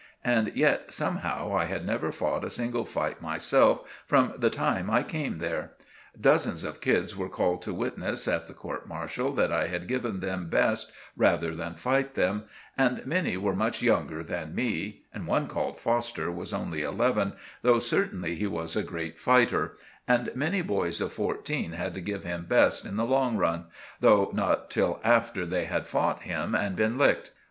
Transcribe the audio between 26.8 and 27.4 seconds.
licked.